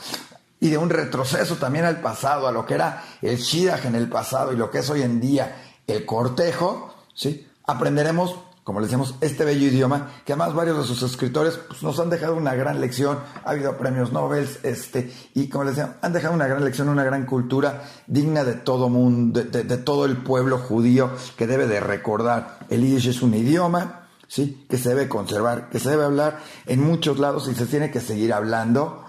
y 0.58 0.70
de 0.70 0.78
un 0.78 0.90
retroceso 0.90 1.56
también 1.56 1.84
al 1.84 2.00
pasado, 2.00 2.48
a 2.48 2.52
lo 2.54 2.66
que 2.66 2.76
era 2.76 3.04
el 3.22 3.36
Shidach 3.36 3.84
en 3.84 3.96
el 3.96 4.08
pasado 4.08 4.54
y 4.54 4.56
lo 4.56 4.72
que 4.72 4.78
es 4.78 4.90
hoy 4.90 5.02
en 5.02 5.20
día 5.20 5.82
el 5.86 6.06
cortejo, 6.06 6.94
¿sí? 7.14 7.46
aprenderemos, 7.66 8.38
como 8.64 8.80
les 8.80 8.90
decimos, 8.90 9.16
este 9.20 9.44
bello 9.44 9.68
idioma, 9.68 10.12
que 10.24 10.32
además 10.32 10.54
varios 10.54 10.78
de 10.78 10.86
sus 10.86 11.04
escritores 11.04 11.60
pues, 11.68 11.84
nos 11.84 12.00
han 12.00 12.10
dejado 12.10 12.38
una 12.38 12.56
gran 12.56 12.80
lección, 12.80 13.20
ha 13.44 13.50
habido 13.50 13.78
premios 13.78 14.14
Nobel, 14.14 14.48
este, 14.64 15.14
y 15.34 15.50
como 15.50 15.66
les 15.66 15.76
decía, 15.76 15.98
han 16.02 16.14
dejado 16.14 16.36
una 16.36 16.48
gran 16.48 16.64
lección, 16.64 16.88
una 16.88 17.04
gran 17.04 17.26
cultura 17.26 17.84
digna 18.08 18.46
de 18.46 18.54
todo 18.54 18.88
mundo, 18.88 19.44
de, 19.44 19.66
de 19.66 19.78
todo 19.78 20.06
el 20.06 20.24
pueblo 20.24 20.58
judío 20.58 21.12
que 21.36 21.48
debe 21.48 21.68
de 21.68 21.82
recordar. 21.82 22.60
El 22.70 22.80
Yiddish 22.80 23.10
es 23.10 23.22
un 23.22 23.34
idioma, 23.34 24.07
¿sí? 24.28 24.66
que 24.70 24.78
se 24.78 24.90
debe 24.90 25.08
conservar, 25.08 25.70
que 25.70 25.80
se 25.80 25.90
debe 25.90 26.06
hablar 26.06 26.40
en 26.66 26.82
muchos 26.82 27.20
lados 27.20 27.48
y 27.48 27.56
se 27.56 27.66
tiene 27.66 27.92
que 27.92 28.02
seguir 28.02 28.34
hablando. 28.34 29.04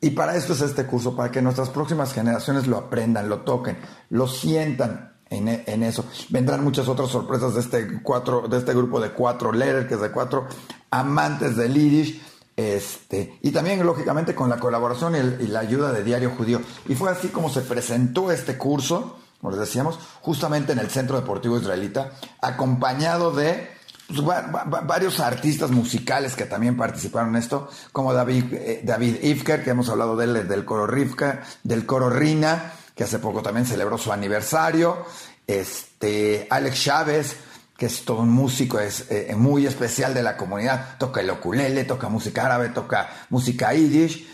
Y 0.00 0.10
para 0.10 0.36
esto 0.36 0.52
es 0.52 0.60
este 0.60 0.86
curso, 0.86 1.14
para 1.14 1.30
que 1.30 1.42
nuestras 1.42 1.70
próximas 1.70 2.12
generaciones 2.12 2.66
lo 2.66 2.76
aprendan, 2.76 3.28
lo 3.28 3.42
toquen, 3.42 3.78
lo 4.10 4.26
sientan 4.26 5.12
en, 5.30 5.48
en 5.48 5.82
eso. 5.82 6.04
Vendrán 6.28 6.64
muchas 6.64 6.88
otras 6.88 7.08
sorpresas 7.08 7.54
de 7.54 7.60
este, 7.60 8.02
cuatro, 8.02 8.48
de 8.48 8.58
este 8.58 8.74
grupo 8.74 9.00
de 9.00 9.12
cuatro 9.12 9.52
letters, 9.52 9.86
que 9.86 9.94
es 9.94 10.00
de 10.00 10.10
cuatro 10.10 10.46
amantes 10.90 11.56
del 11.56 11.74
Yiddish, 11.74 12.22
Este, 12.54 13.38
y 13.40 13.50
también, 13.50 13.84
lógicamente, 13.84 14.34
con 14.34 14.50
la 14.50 14.58
colaboración 14.58 15.14
y, 15.40 15.46
la 15.46 15.60
ayuda 15.60 15.90
de 15.92 16.04
Diario 16.04 16.30
Judío. 16.36 16.60
Y 16.86 16.94
fue 16.94 17.10
así 17.10 17.28
como 17.28 17.48
se 17.48 17.62
presentó 17.62 18.30
este 18.30 18.58
curso, 18.58 19.18
como 19.40 19.52
les 19.52 19.60
decíamos, 19.60 19.98
justamente 20.20 20.72
en 20.72 20.78
el 20.78 20.90
Centro 20.90 21.16
Deportivo 21.18 21.58
Israelita, 21.58 22.12
acompañado 22.40 23.32
de 23.32 23.70
pues, 24.20 24.38
varios 24.86 25.20
artistas 25.20 25.70
musicales 25.70 26.34
que 26.34 26.44
también 26.44 26.76
participaron 26.76 27.30
en 27.30 27.42
esto, 27.42 27.68
como 27.92 28.12
David, 28.12 28.52
eh, 28.52 28.80
David 28.84 29.22
Ifker, 29.22 29.62
que 29.64 29.70
hemos 29.70 29.88
hablado 29.88 30.16
de 30.16 30.24
él, 30.24 30.48
del 30.48 30.64
coro 30.64 30.86
Rivka, 30.86 31.42
del 31.62 31.86
coro 31.86 32.10
Rina, 32.10 32.72
que 32.94 33.04
hace 33.04 33.18
poco 33.18 33.42
también 33.42 33.66
celebró 33.66 33.98
su 33.98 34.12
aniversario, 34.12 35.04
este, 35.46 36.46
Alex 36.50 36.82
Chávez, 36.82 37.36
que 37.76 37.86
es 37.86 38.04
todo 38.04 38.20
un 38.20 38.30
músico, 38.30 38.78
es 38.78 39.10
eh, 39.10 39.34
muy 39.36 39.66
especial 39.66 40.14
de 40.14 40.22
la 40.22 40.36
comunidad, 40.36 40.96
toca 40.98 41.20
el 41.20 41.30
oculele, 41.30 41.84
toca 41.84 42.08
música 42.08 42.46
árabe, 42.46 42.68
toca 42.68 43.26
música 43.30 43.74
yiddish, 43.74 44.28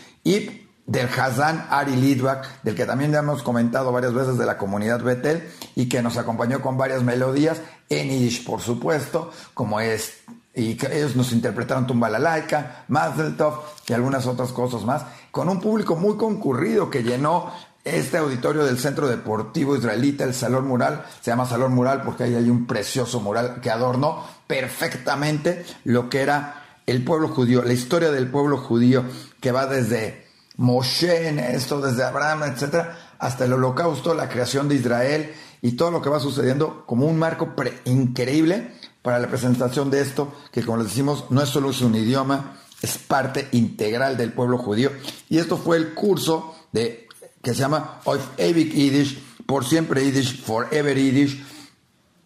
del 0.89 1.07
Hazan 1.07 1.67
Ari 1.69 1.95
Lidwak, 1.95 2.63
del 2.63 2.73
que 2.73 2.87
también 2.87 3.11
ya 3.11 3.19
hemos 3.19 3.43
comentado 3.43 3.91
varias 3.91 4.11
veces 4.11 4.39
de 4.39 4.45
la 4.47 4.57
comunidad 4.57 5.03
Betel, 5.03 5.47
y 5.75 5.87
que 5.87 6.01
nos 6.01 6.17
acompañó 6.17 6.61
con 6.61 6.77
varias 6.77 7.03
melodías, 7.03 7.61
en 7.89 8.09
por 8.43 8.59
supuesto, 8.59 9.31
como 9.53 9.79
es, 9.79 10.13
y 10.55 10.75
que 10.75 10.87
ellos 10.97 11.15
nos 11.15 11.31
interpretaron 11.31 11.85
Tumba 11.85 12.09
la 12.09 12.17
Laica, 12.17 12.85
Mazel 12.87 13.37
Tov, 13.37 13.65
y 13.87 13.93
algunas 13.93 14.25
otras 14.25 14.51
cosas 14.51 14.83
más, 14.83 15.03
con 15.29 15.47
un 15.47 15.59
público 15.59 15.95
muy 15.95 16.17
concurrido 16.17 16.89
que 16.89 17.03
llenó 17.03 17.51
este 17.83 18.17
auditorio 18.17 18.65
del 18.65 18.79
Centro 18.79 19.07
Deportivo 19.07 19.75
Israelita, 19.75 20.23
el 20.23 20.33
Salón 20.33 20.67
Mural, 20.67 21.05
se 21.21 21.29
llama 21.29 21.45
Salón 21.45 21.75
Mural 21.75 22.01
porque 22.01 22.23
ahí 22.23 22.33
hay 22.33 22.49
un 22.49 22.65
precioso 22.65 23.19
mural 23.19 23.61
que 23.61 23.69
adornó 23.69 24.23
perfectamente 24.47 25.65
lo 25.83 26.09
que 26.09 26.21
era 26.21 26.81
el 26.87 27.03
pueblo 27.03 27.29
judío, 27.29 27.63
la 27.63 27.73
historia 27.73 28.11
del 28.11 28.29
pueblo 28.29 28.57
judío 28.57 29.05
que 29.39 29.51
va 29.51 29.67
desde 29.67 30.28
Moshe 30.59 31.55
esto, 31.55 31.79
desde 31.79 32.03
Abraham, 32.03 32.43
etcétera, 32.43 33.15
hasta 33.17 33.45
el 33.45 33.53
holocausto, 33.53 34.13
la 34.13 34.27
creación 34.27 34.67
de 34.67 34.75
Israel 34.75 35.33
y 35.61 35.71
todo 35.71 35.89
lo 35.89 36.01
que 36.01 36.09
va 36.09 36.19
sucediendo 36.19 36.83
como 36.85 37.05
un 37.05 37.17
marco 37.17 37.55
increíble 37.85 38.73
para 39.01 39.19
la 39.19 39.29
presentación 39.29 39.89
de 39.89 40.01
esto, 40.01 40.33
que 40.51 40.65
como 40.65 40.79
les 40.79 40.87
decimos, 40.87 41.25
no 41.29 41.41
es 41.41 41.47
solo 41.47 41.71
un 41.81 41.95
idioma, 41.95 42.57
es 42.81 42.97
parte 42.97 43.47
integral 43.53 44.17
del 44.17 44.33
pueblo 44.33 44.57
judío. 44.57 44.91
Y 45.29 45.37
esto 45.37 45.55
fue 45.55 45.77
el 45.77 45.93
curso 45.93 46.53
de 46.73 47.07
que 47.41 47.53
se 47.53 47.61
llama 47.61 48.01
Oif 48.03 48.23
Ewig 48.37 48.73
Yiddish, 48.73 49.17
por 49.45 49.65
siempre 49.65 50.03
Yiddish, 50.03 50.43
forever 50.43 50.97
Yiddish, 50.97 51.41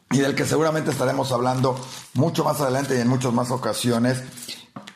y 0.09 0.17
del 0.17 0.33
que 0.33 0.45
seguramente 0.45 0.89
estaremos 0.89 1.31
hablando 1.31 1.79
mucho 2.15 2.43
más 2.43 2.59
adelante 2.61 2.97
y 2.97 3.01
en 3.01 3.09
muchas 3.09 3.31
más 3.31 3.51
ocasiones, 3.51 4.23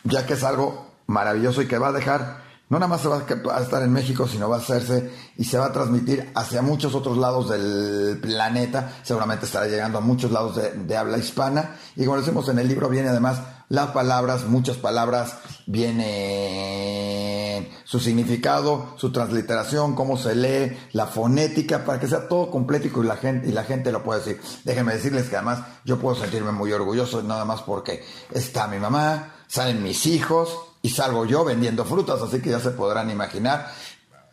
ya 0.05 0.25
que 0.25 0.33
es 0.33 0.43
algo 0.43 0.87
maravilloso 1.05 1.61
y 1.61 1.67
que 1.67 1.77
va 1.77 1.89
a 1.89 1.93
dejar 1.93 2.46
no 2.69 2.79
nada 2.79 2.89
más 2.89 3.01
se 3.01 3.07
va 3.07 3.23
a 3.55 3.61
estar 3.61 3.81
en 3.81 3.93
México, 3.93 4.27
sino 4.27 4.49
va 4.49 4.57
a 4.57 4.59
hacerse 4.59 5.09
y 5.37 5.45
se 5.45 5.57
va 5.57 5.67
a 5.67 5.71
transmitir 5.71 6.29
hacia 6.35 6.61
muchos 6.61 6.95
otros 6.95 7.17
lados 7.17 7.49
del 7.49 8.19
planeta. 8.21 8.91
Seguramente 9.03 9.45
estará 9.45 9.67
llegando 9.67 9.99
a 9.99 10.01
muchos 10.01 10.31
lados 10.31 10.55
de, 10.55 10.97
habla 10.97 11.17
hispana. 11.17 11.77
Y 11.95 12.03
como 12.03 12.17
decimos 12.17 12.49
en 12.49 12.59
el 12.59 12.67
libro, 12.67 12.89
viene 12.89 13.07
además 13.07 13.39
las 13.69 13.91
palabras, 13.91 14.43
muchas 14.45 14.75
palabras, 14.75 15.37
viene 15.65 17.71
su 17.85 18.01
significado, 18.01 18.95
su 18.97 19.13
transliteración, 19.13 19.95
cómo 19.95 20.17
se 20.17 20.35
lee, 20.35 20.77
la 20.91 21.05
fonética, 21.05 21.85
para 21.85 22.01
que 22.01 22.07
sea 22.07 22.27
todo 22.27 22.51
completo 22.51 23.01
y 23.01 23.05
la 23.05 23.15
gente, 23.15 23.47
y 23.47 23.53
la 23.53 23.63
gente 23.63 23.93
lo 23.93 24.03
pueda 24.03 24.19
decir. 24.19 24.41
Déjenme 24.65 24.93
decirles 24.93 25.29
que 25.29 25.37
además 25.37 25.61
yo 25.85 25.99
puedo 25.99 26.17
sentirme 26.17 26.51
muy 26.51 26.73
orgulloso, 26.73 27.23
nada 27.23 27.45
más 27.45 27.61
porque 27.61 28.03
está 28.31 28.67
mi 28.67 28.77
mamá, 28.77 29.35
salen 29.47 29.83
mis 29.83 30.05
hijos, 30.05 30.49
y 30.81 30.89
salgo 30.89 31.25
yo 31.25 31.43
vendiendo 31.43 31.85
frutas, 31.85 32.21
así 32.21 32.41
que 32.41 32.51
ya 32.51 32.59
se 32.59 32.71
podrán 32.71 33.09
imaginar. 33.09 33.71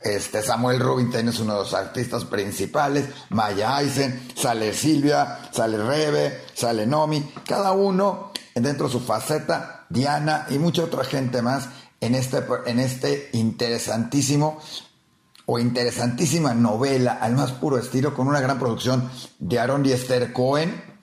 Este 0.01 0.43
Samuel 0.43 0.81
Rubinstein 0.81 1.29
es 1.29 1.41
uno 1.41 1.55
de 1.55 1.61
los 1.61 1.73
artistas 1.73 2.27
principales, 2.27 3.07
Maya 3.31 3.81
Eisen, 3.81 4.29
sale 4.37 4.75
Silvia, 4.75 5.39
sale 5.51 5.79
Rebe, 5.79 6.43
sale 6.53 6.87
Nomi, 6.87 7.33
cada 7.47 7.73
uno 7.73 8.33
dentro 8.55 8.87
de 8.87 8.93
su 8.93 9.01
faceta, 9.01 9.87
Diana 9.89 10.47
y 10.51 10.59
mucha 10.59 10.85
otra 10.85 11.05
gente 11.05 11.41
más 11.41 11.69
en 12.01 12.15
este, 12.15 12.45
en 12.67 12.81
este 12.81 13.31
interesantísimo 13.33 14.61
o 15.47 15.59
interesantísima 15.59 16.55
novela 16.55 17.19
al 17.21 17.35
más 17.35 17.53
puro 17.53 17.79
estilo 17.79 18.15
con 18.15 18.29
una 18.29 18.41
gran 18.41 18.59
producción 18.59 19.11
de 19.39 19.59
Aaron 19.59 19.85
y 19.87 19.93
Esther 19.93 20.33
Cohen 20.33 20.94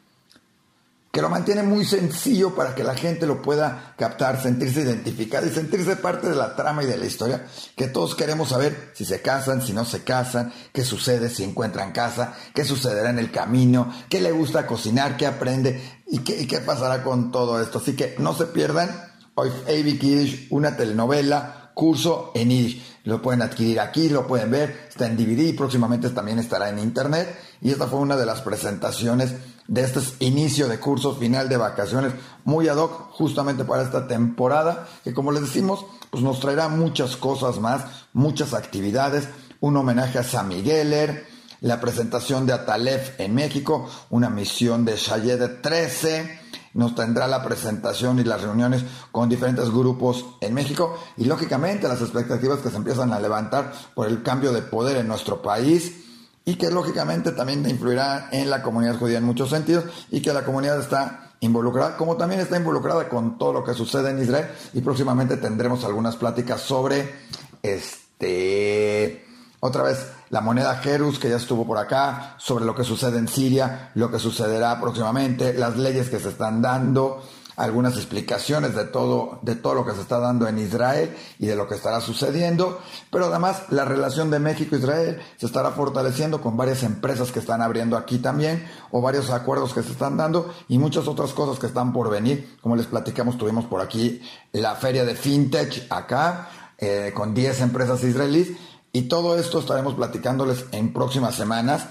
que 1.11 1.21
lo 1.21 1.29
mantiene 1.29 1.63
muy 1.63 1.83
sencillo 1.85 2.55
para 2.55 2.73
que 2.73 2.83
la 2.83 2.95
gente 2.95 3.27
lo 3.27 3.41
pueda 3.41 3.93
captar, 3.97 4.41
sentirse 4.41 4.81
identificado 4.81 5.45
y 5.45 5.49
sentirse 5.49 5.97
parte 5.97 6.29
de 6.29 6.35
la 6.35 6.55
trama 6.55 6.83
y 6.83 6.87
de 6.87 6.97
la 6.97 7.05
historia, 7.05 7.45
que 7.75 7.87
todos 7.87 8.15
queremos 8.15 8.49
saber 8.49 8.91
si 8.93 9.03
se 9.03 9.21
casan, 9.21 9.61
si 9.61 9.73
no 9.73 9.83
se 9.83 10.03
casan, 10.03 10.53
qué 10.71 10.85
sucede 10.85 11.29
si 11.29 11.43
encuentran 11.43 11.91
casa, 11.91 12.33
qué 12.53 12.63
sucederá 12.63 13.09
en 13.09 13.19
el 13.19 13.31
camino, 13.31 13.93
qué 14.09 14.21
le 14.21 14.31
gusta 14.31 14.65
cocinar, 14.65 15.17
qué 15.17 15.27
aprende 15.27 15.81
y 16.07 16.19
qué, 16.19 16.59
pasará 16.59 17.03
con 17.03 17.31
todo 17.31 17.61
esto. 17.61 17.79
Así 17.79 17.95
que 17.95 18.15
no 18.17 18.33
se 18.33 18.45
pierdan 18.45 18.89
hoy 19.35 19.49
A.B. 19.49 19.97
Kiddish, 19.99 20.47
una 20.49 20.77
telenovela, 20.77 21.71
curso 21.73 22.31
en 22.35 22.49
Yiddish. 22.49 22.91
Lo 23.03 23.21
pueden 23.21 23.41
adquirir 23.41 23.79
aquí, 23.79 24.09
lo 24.09 24.27
pueden 24.27 24.51
ver, 24.51 24.85
está 24.87 25.07
en 25.07 25.17
DVD 25.17 25.47
y 25.47 25.53
próximamente 25.53 26.09
también 26.11 26.39
estará 26.39 26.69
en 26.69 26.79
internet. 26.79 27.35
Y 27.61 27.71
esta 27.71 27.87
fue 27.87 27.99
una 27.99 28.17
de 28.17 28.25
las 28.25 28.41
presentaciones 28.41 29.35
de 29.67 29.81
este 29.83 30.01
inicio 30.19 30.67
de 30.67 30.79
curso 30.79 31.15
final 31.15 31.47
de 31.47 31.57
vacaciones 31.57 32.13
muy 32.43 32.67
ad 32.67 32.77
hoc 32.77 33.11
justamente 33.11 33.63
para 33.63 33.83
esta 33.83 34.07
temporada 34.07 34.87
que 35.03 35.13
como 35.13 35.31
les 35.31 35.43
decimos 35.43 35.85
pues 36.09 36.23
nos 36.23 36.41
traerá 36.41 36.67
muchas 36.67 37.15
cosas 37.15 37.59
más, 37.59 37.85
muchas 38.11 38.53
actividades, 38.53 39.29
un 39.61 39.77
homenaje 39.77 40.19
a 40.19 40.23
San 40.23 40.49
Migueler, 40.49 41.25
la 41.61 41.79
presentación 41.79 42.45
de 42.45 42.53
Atalef 42.53 43.17
en 43.19 43.33
México, 43.33 43.87
una 44.09 44.29
misión 44.29 44.83
de 44.83 44.97
Shayed 44.97 45.61
13, 45.61 46.39
nos 46.73 46.95
tendrá 46.95 47.27
la 47.27 47.43
presentación 47.43 48.19
y 48.19 48.25
las 48.25 48.41
reuniones 48.41 48.83
con 49.11 49.29
diferentes 49.29 49.69
grupos 49.69 50.25
en 50.41 50.53
México 50.53 50.97
y 51.15 51.25
lógicamente 51.25 51.87
las 51.87 52.01
expectativas 52.01 52.59
que 52.59 52.69
se 52.69 52.77
empiezan 52.77 53.13
a 53.13 53.19
levantar 53.19 53.71
por 53.95 54.07
el 54.07 54.21
cambio 54.21 54.51
de 54.51 54.63
poder 54.63 54.97
en 54.97 55.07
nuestro 55.07 55.41
país 55.41 56.10
y 56.45 56.55
que 56.55 56.69
lógicamente 56.71 57.31
también 57.31 57.67
influirá 57.69 58.29
en 58.31 58.49
la 58.49 58.63
comunidad 58.63 58.97
judía 58.97 59.19
en 59.19 59.23
muchos 59.23 59.49
sentidos 59.49 59.85
y 60.09 60.21
que 60.21 60.33
la 60.33 60.43
comunidad 60.43 60.79
está 60.79 61.31
involucrada, 61.39 61.97
como 61.97 62.17
también 62.17 62.41
está 62.41 62.57
involucrada 62.57 63.09
con 63.09 63.37
todo 63.37 63.53
lo 63.53 63.63
que 63.63 63.73
sucede 63.73 64.11
en 64.11 64.21
Israel 64.21 64.47
y 64.73 64.81
próximamente 64.81 65.37
tendremos 65.37 65.83
algunas 65.83 66.15
pláticas 66.15 66.61
sobre 66.61 67.13
este 67.61 69.25
otra 69.59 69.83
vez 69.83 70.07
la 70.31 70.41
moneda 70.41 70.75
Jerus 70.77 71.19
que 71.19 71.29
ya 71.29 71.35
estuvo 71.35 71.65
por 71.67 71.77
acá, 71.77 72.35
sobre 72.37 72.65
lo 72.65 72.73
que 72.73 72.83
sucede 72.83 73.19
en 73.19 73.27
Siria, 73.27 73.91
lo 73.95 74.09
que 74.09 74.17
sucederá 74.17 74.79
próximamente, 74.79 75.53
las 75.53 75.77
leyes 75.77 76.09
que 76.09 76.19
se 76.19 76.29
están 76.29 76.61
dando, 76.61 77.23
algunas 77.61 77.95
explicaciones 77.95 78.73
de 78.73 78.85
todo, 78.85 79.37
de 79.43 79.55
todo 79.55 79.75
lo 79.75 79.85
que 79.85 79.93
se 79.93 80.01
está 80.01 80.19
dando 80.19 80.47
en 80.47 80.57
Israel 80.57 81.15
y 81.37 81.45
de 81.45 81.55
lo 81.55 81.67
que 81.67 81.75
estará 81.75 82.01
sucediendo, 82.01 82.81
pero 83.11 83.27
además 83.27 83.65
la 83.69 83.85
relación 83.85 84.31
de 84.31 84.39
México-Israel 84.39 85.21
se 85.37 85.45
estará 85.45 85.69
fortaleciendo 85.69 86.41
con 86.41 86.57
varias 86.57 86.81
empresas 86.81 87.31
que 87.31 87.37
están 87.37 87.61
abriendo 87.61 87.97
aquí 87.97 88.17
también, 88.17 88.67
o 88.89 88.99
varios 88.99 89.29
acuerdos 89.29 89.75
que 89.75 89.83
se 89.83 89.91
están 89.91 90.17
dando 90.17 90.51
y 90.67 90.79
muchas 90.79 91.07
otras 91.07 91.33
cosas 91.33 91.59
que 91.59 91.67
están 91.67 91.93
por 91.93 92.09
venir. 92.09 92.57
Como 92.61 92.75
les 92.75 92.87
platicamos, 92.87 93.37
tuvimos 93.37 93.65
por 93.65 93.79
aquí 93.79 94.23
la 94.53 94.73
feria 94.73 95.05
de 95.05 95.13
FinTech 95.13 95.85
acá, 95.91 96.49
eh, 96.79 97.11
con 97.13 97.35
10 97.35 97.61
empresas 97.61 98.03
israelíes, 98.03 98.57
y 98.91 99.03
todo 99.03 99.37
esto 99.37 99.59
estaremos 99.59 99.93
platicándoles 99.93 100.65
en 100.71 100.93
próximas 100.93 101.35
semanas 101.35 101.85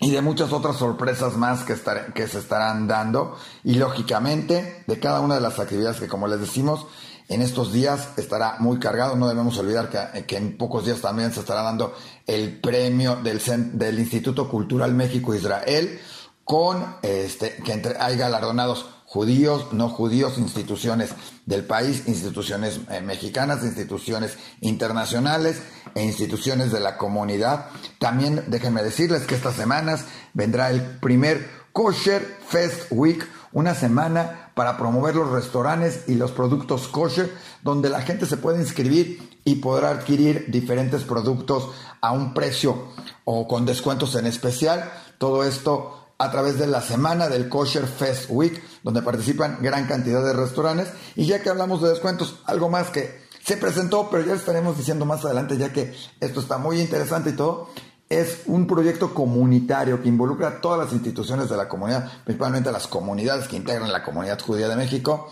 y 0.00 0.10
de 0.10 0.22
muchas 0.22 0.52
otras 0.52 0.76
sorpresas 0.76 1.36
más 1.36 1.64
que, 1.64 1.74
que 2.14 2.28
se 2.28 2.38
estarán 2.38 2.86
dando. 2.86 3.36
Y 3.64 3.74
lógicamente 3.74 4.84
de 4.86 5.00
cada 5.00 5.20
una 5.20 5.34
de 5.34 5.40
las 5.40 5.58
actividades 5.58 5.98
que 5.98 6.08
como 6.08 6.28
les 6.28 6.40
decimos 6.40 6.86
en 7.28 7.42
estos 7.42 7.72
días 7.72 8.10
estará 8.16 8.56
muy 8.58 8.78
cargado, 8.78 9.16
no 9.16 9.28
debemos 9.28 9.58
olvidar 9.58 9.90
que, 9.90 10.24
que 10.24 10.36
en 10.36 10.56
pocos 10.56 10.86
días 10.86 11.00
también 11.00 11.32
se 11.32 11.40
estará 11.40 11.62
dando 11.62 11.94
el 12.26 12.60
premio 12.60 13.16
del, 13.16 13.40
del 13.74 13.98
Instituto 13.98 14.48
Cultural 14.48 14.94
México 14.94 15.34
Israel 15.34 16.00
con 16.44 16.96
este 17.02 17.56
que 17.62 17.72
entre, 17.72 17.98
hay 17.98 18.16
galardonados 18.16 18.86
judíos, 19.08 19.72
no 19.72 19.88
judíos, 19.88 20.36
instituciones 20.36 21.14
del 21.46 21.64
país, 21.64 22.06
instituciones 22.06 22.78
eh, 22.90 23.00
mexicanas, 23.00 23.64
instituciones 23.64 24.36
internacionales 24.60 25.62
e 25.94 26.04
instituciones 26.04 26.72
de 26.72 26.80
la 26.80 26.98
comunidad. 26.98 27.70
También 27.98 28.44
déjenme 28.48 28.82
decirles 28.82 29.24
que 29.24 29.34
estas 29.34 29.54
semanas 29.54 30.04
vendrá 30.34 30.68
el 30.68 30.82
primer 30.98 31.48
Kosher 31.72 32.36
Fest 32.46 32.88
Week, 32.90 33.26
una 33.52 33.74
semana 33.74 34.52
para 34.54 34.76
promover 34.76 35.14
los 35.14 35.30
restaurantes 35.30 36.04
y 36.06 36.16
los 36.16 36.32
productos 36.32 36.86
kosher, 36.86 37.32
donde 37.62 37.88
la 37.88 38.02
gente 38.02 38.26
se 38.26 38.36
puede 38.36 38.60
inscribir 38.60 39.38
y 39.44 39.54
podrá 39.54 39.88
adquirir 39.88 40.50
diferentes 40.50 41.04
productos 41.04 41.70
a 42.02 42.12
un 42.12 42.34
precio 42.34 42.88
o 43.24 43.48
con 43.48 43.64
descuentos 43.64 44.16
en 44.16 44.26
especial. 44.26 44.92
Todo 45.16 45.44
esto 45.44 46.07
a 46.18 46.30
través 46.32 46.58
de 46.58 46.66
la 46.66 46.82
semana 46.82 47.28
del 47.28 47.48
Kosher 47.48 47.86
Fest 47.86 48.26
Week, 48.28 48.60
donde 48.82 49.02
participan 49.02 49.58
gran 49.60 49.86
cantidad 49.86 50.24
de 50.24 50.32
restaurantes. 50.32 50.88
Y 51.14 51.26
ya 51.26 51.40
que 51.40 51.48
hablamos 51.48 51.80
de 51.80 51.90
descuentos, 51.90 52.40
algo 52.44 52.68
más 52.68 52.90
que 52.90 53.22
se 53.44 53.56
presentó, 53.56 54.08
pero 54.10 54.26
ya 54.26 54.34
estaremos 54.34 54.76
diciendo 54.76 55.06
más 55.06 55.24
adelante, 55.24 55.56
ya 55.56 55.72
que 55.72 55.94
esto 56.20 56.40
está 56.40 56.58
muy 56.58 56.80
interesante 56.80 57.30
y 57.30 57.34
todo, 57.34 57.70
es 58.08 58.42
un 58.46 58.66
proyecto 58.66 59.14
comunitario 59.14 60.02
que 60.02 60.08
involucra 60.08 60.48
a 60.48 60.60
todas 60.60 60.78
las 60.78 60.92
instituciones 60.92 61.48
de 61.48 61.56
la 61.56 61.68
comunidad, 61.68 62.10
principalmente 62.24 62.68
a 62.68 62.72
las 62.72 62.88
comunidades 62.88 63.46
que 63.46 63.56
integran 63.56 63.92
la 63.92 64.02
comunidad 64.02 64.40
judía 64.40 64.68
de 64.68 64.76
México, 64.76 65.30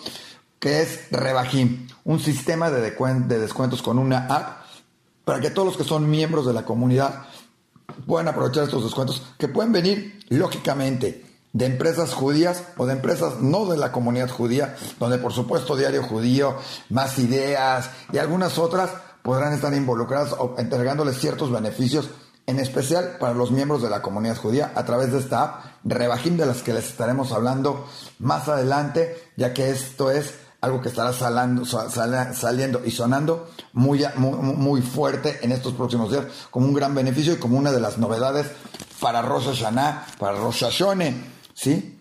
que 0.58 0.82
es 0.82 1.10
Rebajim, 1.10 1.88
un 2.04 2.20
sistema 2.20 2.70
de, 2.70 2.90
de 2.90 3.38
descuentos 3.38 3.82
con 3.82 3.98
una 3.98 4.26
app 4.26 4.66
para 5.24 5.40
que 5.40 5.50
todos 5.50 5.66
los 5.66 5.76
que 5.76 5.84
son 5.84 6.08
miembros 6.08 6.46
de 6.46 6.52
la 6.52 6.64
comunidad 6.64 7.26
puedan 8.06 8.28
aprovechar 8.28 8.64
estos 8.64 8.84
descuentos 8.84 9.22
que 9.38 9.48
pueden 9.48 9.72
venir, 9.72 10.20
lógicamente, 10.28 11.24
de 11.52 11.66
empresas 11.66 12.12
judías 12.12 12.64
o 12.76 12.84
de 12.84 12.92
empresas 12.92 13.40
no 13.40 13.64
de 13.66 13.78
la 13.78 13.90
comunidad 13.90 14.28
judía, 14.28 14.76
donde 15.00 15.18
por 15.18 15.32
supuesto 15.32 15.74
Diario 15.74 16.02
Judío, 16.02 16.56
Más 16.90 17.18
Ideas 17.18 17.90
y 18.12 18.18
algunas 18.18 18.58
otras 18.58 18.90
podrán 19.22 19.54
estar 19.54 19.72
involucradas 19.72 20.34
o 20.38 20.54
entregándoles 20.58 21.18
ciertos 21.18 21.50
beneficios, 21.50 22.10
en 22.46 22.60
especial 22.60 23.16
para 23.18 23.34
los 23.34 23.50
miembros 23.50 23.82
de 23.82 23.90
la 23.90 24.02
comunidad 24.02 24.36
judía, 24.36 24.70
a 24.74 24.84
través 24.84 25.12
de 25.12 25.18
esta 25.18 25.42
app 25.42 25.64
Rebajim 25.84 26.36
de 26.36 26.46
las 26.46 26.62
que 26.62 26.74
les 26.74 26.86
estaremos 26.86 27.32
hablando 27.32 27.86
más 28.18 28.48
adelante, 28.48 29.30
ya 29.36 29.52
que 29.54 29.70
esto 29.70 30.10
es 30.10 30.34
algo 30.60 30.80
que 30.80 30.88
estará 30.88 31.12
saliendo 31.12 32.84
y 32.84 32.90
sonando 32.90 33.50
muy, 33.72 34.04
muy, 34.16 34.82
fuerte 34.82 35.38
en 35.42 35.52
estos 35.52 35.74
próximos 35.74 36.10
días, 36.10 36.24
como 36.50 36.66
un 36.66 36.74
gran 36.74 36.94
beneficio 36.94 37.34
y 37.34 37.36
como 37.36 37.58
una 37.58 37.72
de 37.72 37.80
las 37.80 37.98
novedades 37.98 38.46
para 39.00 39.22
Rosh 39.22 39.46
Hashanah, 39.46 40.06
para 40.18 40.38
Rosh 40.38 40.64
Hashanah, 40.64 41.12
¿sí? 41.54 42.00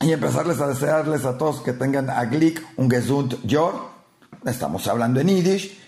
Y 0.00 0.12
empezarles 0.12 0.60
a 0.60 0.68
desearles 0.68 1.24
a 1.24 1.36
todos 1.38 1.60
que 1.60 1.72
tengan 1.72 2.10
a 2.10 2.24
Glick, 2.24 2.64
un 2.76 2.90
Gesund 2.90 3.44
Yor, 3.44 3.74
estamos 4.44 4.86
hablando 4.86 5.20
en 5.20 5.28
Yiddish, 5.28 5.80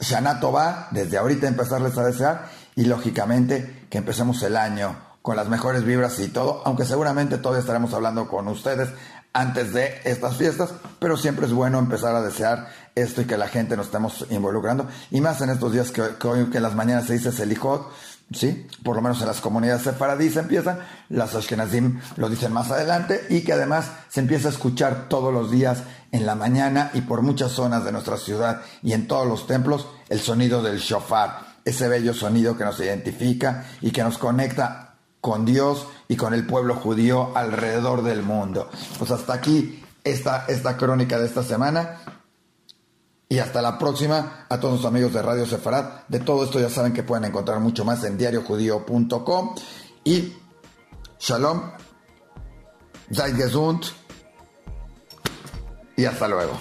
Shana 0.00 0.40
Tova, 0.40 0.88
desde 0.90 1.18
ahorita 1.18 1.48
empezarles 1.48 1.96
a 1.98 2.04
desear, 2.04 2.50
y 2.76 2.84
lógicamente 2.84 3.86
que 3.90 3.98
empecemos 3.98 4.42
el 4.42 4.56
año 4.56 4.96
con 5.22 5.36
las 5.36 5.48
mejores 5.48 5.84
vibras 5.84 6.18
y 6.20 6.28
todo, 6.28 6.62
aunque 6.64 6.84
seguramente 6.84 7.38
todavía 7.38 7.60
estaremos 7.60 7.92
hablando 7.92 8.28
con 8.28 8.48
ustedes 8.48 8.88
antes 9.32 9.72
de 9.72 10.00
estas 10.04 10.36
fiestas, 10.36 10.70
pero 10.98 11.16
siempre 11.16 11.46
es 11.46 11.52
bueno 11.52 11.78
empezar 11.78 12.14
a 12.14 12.22
desear 12.22 12.68
esto 12.94 13.22
y 13.22 13.26
que 13.26 13.36
la 13.36 13.48
gente 13.48 13.76
nos 13.76 13.86
estemos 13.86 14.26
involucrando, 14.30 14.88
y 15.10 15.20
más 15.20 15.40
en 15.40 15.50
estos 15.50 15.72
días 15.72 15.90
que, 15.90 16.02
hoy 16.26 16.46
que 16.46 16.56
en 16.56 16.62
las 16.62 16.74
mañanas 16.74 17.06
se 17.06 17.12
dice 17.12 17.30
Selijot, 17.30 17.88
¿sí? 18.32 18.66
Por 18.82 18.96
lo 18.96 19.02
menos 19.02 19.20
en 19.20 19.28
las 19.28 19.40
comunidades 19.40 19.82
sefaradíes 19.82 20.36
empiezan, 20.36 20.80
las 21.08 21.34
Ashkenazim 21.34 22.00
lo 22.16 22.28
dicen 22.28 22.52
más 22.52 22.70
adelante, 22.70 23.24
y 23.28 23.42
que 23.42 23.52
además 23.52 23.90
se 24.08 24.20
empieza 24.20 24.48
a 24.48 24.52
escuchar 24.52 25.08
todos 25.08 25.32
los 25.32 25.50
días 25.50 25.82
en 26.10 26.26
la 26.26 26.34
mañana 26.34 26.90
y 26.94 27.02
por 27.02 27.22
muchas 27.22 27.52
zonas 27.52 27.84
de 27.84 27.92
nuestra 27.92 28.16
ciudad 28.16 28.62
y 28.82 28.92
en 28.92 29.06
todos 29.06 29.26
los 29.26 29.46
templos 29.46 29.86
el 30.08 30.20
sonido 30.20 30.62
del 30.62 30.78
shofar, 30.78 31.58
ese 31.64 31.86
bello 31.88 32.14
sonido 32.14 32.56
que 32.56 32.64
nos 32.64 32.80
identifica 32.80 33.64
y 33.80 33.90
que 33.90 34.02
nos 34.02 34.16
conecta 34.16 34.87
con 35.20 35.44
Dios 35.44 35.86
y 36.08 36.16
con 36.16 36.34
el 36.34 36.46
pueblo 36.46 36.74
judío 36.74 37.36
alrededor 37.36 38.02
del 38.02 38.22
mundo. 38.22 38.70
Pues 38.98 39.10
hasta 39.10 39.34
aquí 39.34 39.82
esta, 40.04 40.46
esta 40.46 40.76
crónica 40.76 41.18
de 41.18 41.26
esta 41.26 41.42
semana. 41.42 42.00
Y 43.30 43.40
hasta 43.40 43.60
la 43.60 43.78
próxima 43.78 44.46
a 44.48 44.58
todos 44.58 44.76
los 44.78 44.86
amigos 44.86 45.12
de 45.12 45.20
Radio 45.20 45.44
Sefarad. 45.44 46.06
De 46.08 46.20
todo 46.20 46.44
esto 46.44 46.58
ya 46.60 46.70
saben 46.70 46.94
que 46.94 47.02
pueden 47.02 47.26
encontrar 47.26 47.60
mucho 47.60 47.84
más 47.84 48.02
en 48.04 48.16
diariojudío.com. 48.16 49.54
Y 50.04 50.32
Shalom, 51.18 51.72
Zeit 53.12 53.36
Gesund 53.36 53.84
y 55.96 56.04
hasta 56.06 56.28
luego. 56.28 56.58